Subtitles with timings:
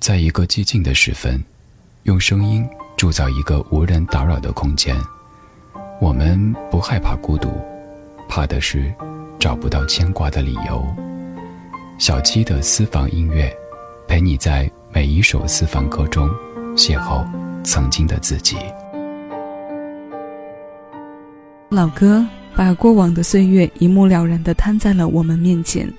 [0.00, 1.38] 在一个寂静的时分，
[2.04, 2.66] 用声音
[2.96, 4.96] 铸造一个无人打扰的空间。
[6.00, 7.52] 我们不害怕孤独，
[8.26, 8.90] 怕的是
[9.38, 10.82] 找不到牵挂的理由。
[11.98, 13.54] 小七的私房音乐，
[14.08, 16.30] 陪你在每一首私房歌中
[16.74, 17.22] 邂逅
[17.62, 18.56] 曾经的自己。
[21.68, 25.92] 老歌把过往的岁月一目了然地摊在了我们面前，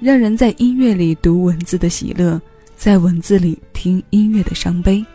[0.00, 2.42] 让人在音乐里读文字的喜乐，
[2.84, 5.06] 在文字里听音乐的伤悲。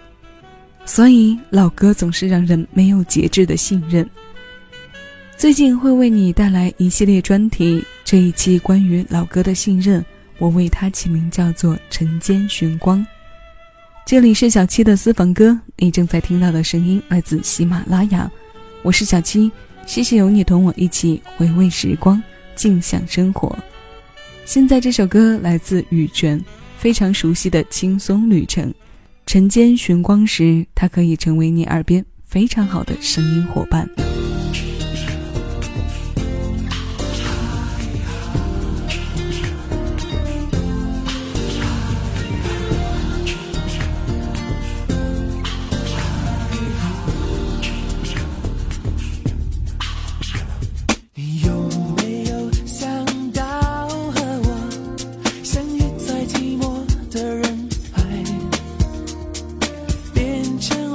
[0.85, 4.09] 所以老歌总是让人没有节制的信任。
[5.35, 10.01] 最近会为你带来一系列专题，这一期关于老歌的信任，
[10.37, 12.99] 我为它起名叫做《晨间寻光》。
[14.05, 18.31] 这里是小七的私房歌，你正在听到的声音来自喜马拉雅，
[18.81, 19.51] 我是小七。
[19.85, 22.23] 谢谢有你同我一起回味时光，
[22.55, 23.53] 静享生活。
[24.45, 26.41] 现在这首歌来自羽泉，
[26.77, 28.73] 非常熟悉的轻松旅程。
[29.25, 33.89] 晨间寻光时，它可以成为你耳边非常好的声音伙伴。
[60.59, 60.86] 成长。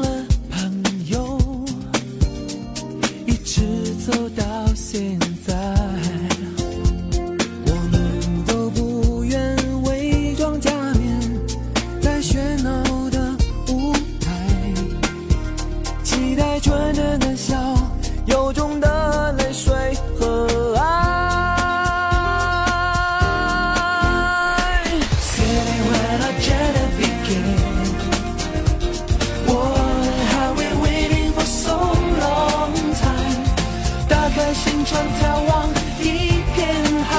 [35.21, 35.69] 眺望
[36.01, 36.61] 一片
[37.09, 37.13] 海，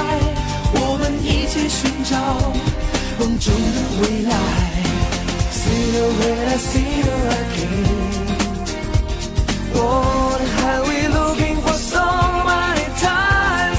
[0.74, 2.12] 我们一起寻找
[3.18, 4.32] 梦中的未来。
[5.50, 8.04] See you when I see you again.
[9.72, 12.04] What have we looking for so
[12.44, 13.78] many times？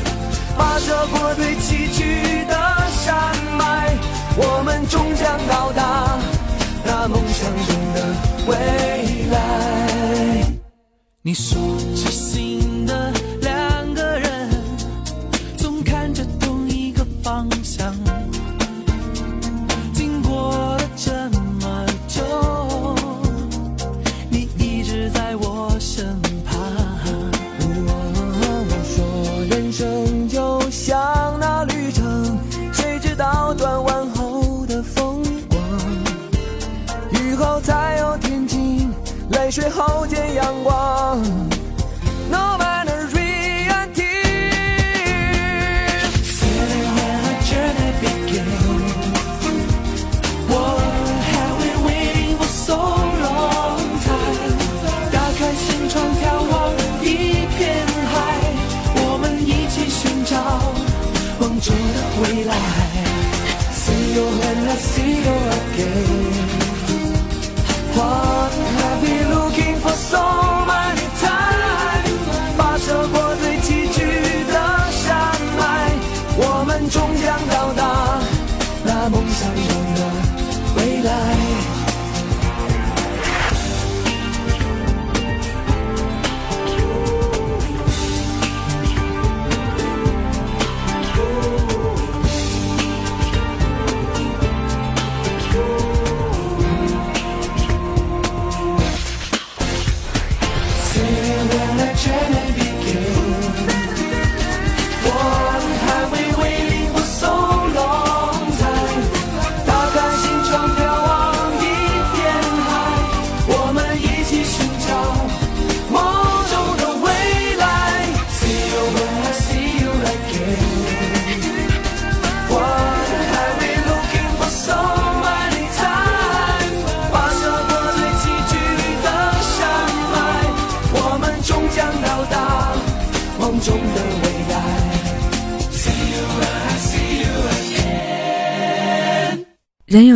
[0.58, 2.54] 跋涉过最崎岖的
[3.04, 3.14] 山
[3.58, 3.94] 脉，
[4.36, 6.20] 我们终将到达
[6.86, 7.98] 那梦想中的
[8.48, 8.52] 未
[9.32, 9.34] 来。
[11.22, 11.56] 你说。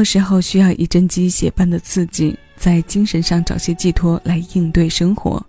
[0.10, 5.46] 时候需要一针鸡血般的刺激，在精神上找些寄托来应对生活。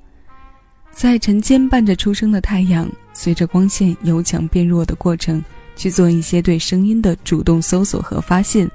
[0.93, 5.43] 在晨间伴着初升的太阳，随着光线由强变弱的过程，
[5.77, 8.71] 去做一些对声音的主动搜索和发现，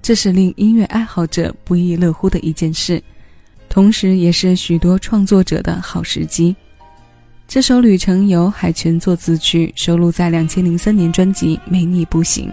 [0.00, 3.02] 这是令音乐爱好者不亦乐乎的一件事，
[3.68, 6.56] 同时也是许多创作者的好时机。
[7.46, 12.48] 这首《旅程》由海泉作词曲，收录在两千零三年专辑《没你不行》。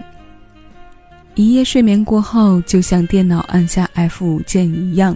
[1.36, 5.14] 一夜睡眠过后，就像电脑按下 F 五键一样，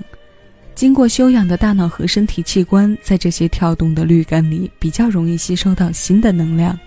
[0.75, 6.79] 经过休养的大脑和身体器官，在这些跳动的绿感里，比较容易吸收到新的能量。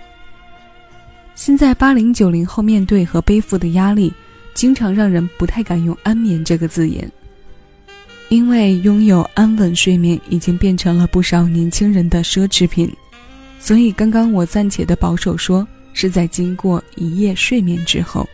[1.33, 4.13] 现在八零九零后面对和背负的压力，
[4.53, 7.11] 经常让人不太敢用“安眠”这个字眼。
[8.29, 12.87] 因为拥有安稳睡眠已经变成了不少年轻人的奢侈品，
[13.59, 18.29] 所以刚刚我暂且的保守说是在经过一夜睡眠之后。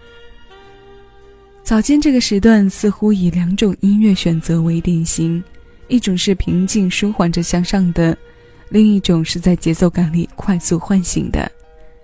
[1.69, 5.43] 早间这个时段似乎以两种音乐选择为典型，
[5.87, 8.17] 一种是平静舒缓着向上的，
[8.69, 11.47] 另一种是在节奏感里快速唤醒的。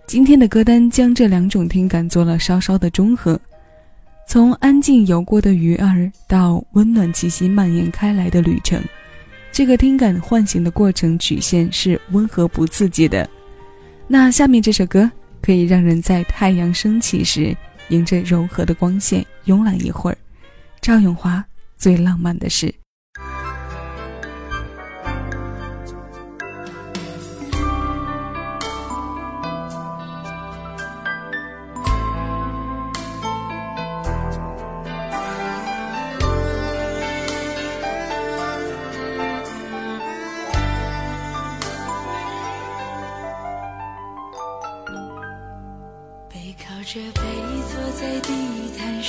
[0.06, 3.42] 今天的歌单将这两种听感做了稍稍的中和。
[4.28, 8.80] 从安静游过的鱼儿到温暖气息蔓延开来的旅程，
[9.52, 13.28] 这个听感唤醒的过程曲线是温和不刺激的。
[14.08, 15.10] 那下面这首歌
[15.42, 17.58] 可以让人在太阳升起时，
[17.90, 20.18] 迎着柔和的光线慵懒一会儿。
[20.82, 21.44] 赵咏华
[21.78, 22.74] 最浪漫的事。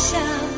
[0.00, 0.49] 笑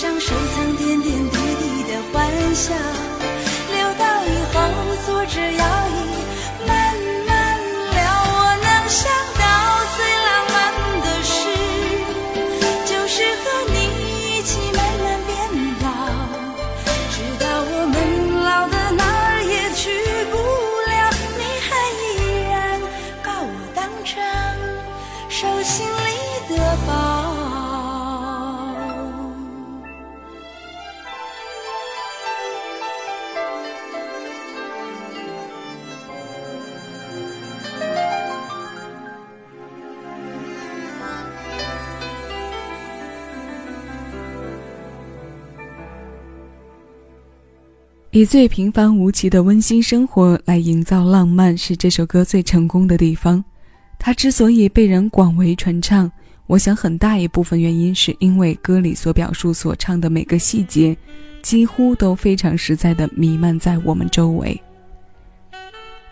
[0.00, 3.17] 上收藏点点滴滴的欢笑。
[48.18, 53.44] 以最平凡无奇的温馨生活来营造浪漫，是这首歌最成功的地方。
[53.96, 56.10] 它之所以被人广为传唱，
[56.48, 60.96] 我想很大一部分原因是因为歌里所表述、所唱的每个细节，
[61.42, 64.60] 几乎都非常实在的弥漫在我们周围。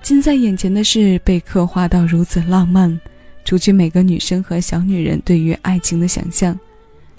[0.00, 3.00] 近在眼前的事被刻画到如此浪漫，
[3.44, 6.56] 除去每个女生和小女人对于爱情的想象，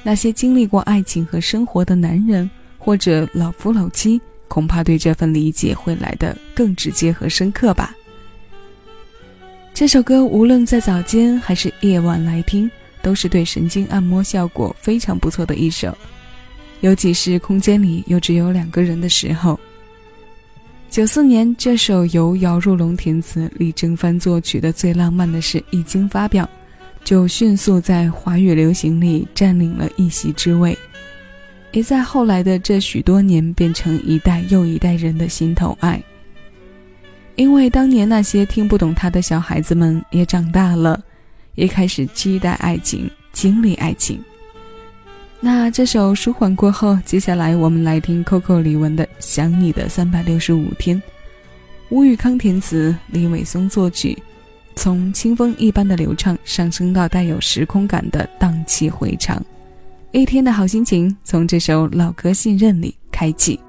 [0.01, 4.22] 那些经历过爱情和生活的男人或者老夫老妻。
[4.48, 7.96] 恐怕对这份理解会来得更直接和深刻吧。
[9.74, 12.70] 这首歌无论在早间还是夜晚来听，
[13.01, 15.96] 都是对神经按摩效果非常不错的一首，
[16.82, 19.60] 尤其是空间里又只有两个人的时候。
[20.89, 26.50] 九四年，这首由姚若龙填词、李正帆作曲的《最浪漫的事》一经发表，
[27.04, 30.75] 就迅速在华语流行里占领了一席之位。
[31.77, 36.01] 也在后来的这许多年，变成一代又一代人的心头爱。
[37.36, 41.00] 因为当年那些听不懂他的小孩子们也长大了，
[41.53, 44.19] 也开始期待爱情，经历爱情。
[45.39, 51.00] 那这首舒缓过后，接下来我们来听 Coco 李玟的《想你的三百六十五天》，
[51.89, 54.17] 吴宇康填词，李伟松作曲，
[54.75, 59.39] 从清风一般的流畅上升到带有时空感的荡气回肠。
[60.11, 63.59] 一天的好心情，从这首老歌《信任》里开启。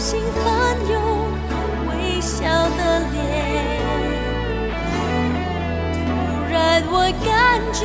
[0.00, 0.98] 心翻涌
[1.90, 2.40] 微笑
[2.70, 3.20] 的脸。
[5.92, 6.08] 突
[6.50, 7.28] 然我感
[7.74, 7.84] 觉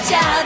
[0.00, 0.39] reach.